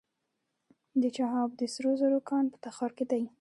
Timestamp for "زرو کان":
1.99-2.45